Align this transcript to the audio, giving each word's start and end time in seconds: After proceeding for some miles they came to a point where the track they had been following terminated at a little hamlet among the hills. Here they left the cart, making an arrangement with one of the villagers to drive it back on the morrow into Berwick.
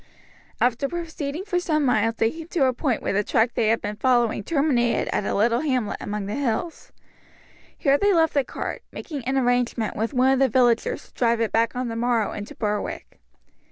After 0.59 0.89
proceeding 0.89 1.43
for 1.45 1.59
some 1.59 1.85
miles 1.85 2.15
they 2.15 2.31
came 2.31 2.47
to 2.47 2.65
a 2.65 2.73
point 2.73 3.03
where 3.03 3.13
the 3.13 3.23
track 3.23 3.53
they 3.53 3.67
had 3.67 3.81
been 3.81 3.97
following 3.97 4.43
terminated 4.43 5.07
at 5.13 5.27
a 5.27 5.35
little 5.35 5.59
hamlet 5.59 5.97
among 6.01 6.25
the 6.25 6.33
hills. 6.33 6.91
Here 7.77 7.99
they 7.99 8.11
left 8.11 8.33
the 8.33 8.43
cart, 8.43 8.81
making 8.91 9.23
an 9.25 9.37
arrangement 9.37 9.95
with 9.95 10.11
one 10.15 10.31
of 10.33 10.39
the 10.39 10.49
villagers 10.49 11.05
to 11.09 11.13
drive 11.13 11.39
it 11.39 11.51
back 11.51 11.75
on 11.75 11.87
the 11.87 11.95
morrow 11.95 12.31
into 12.31 12.55
Berwick. 12.55 13.19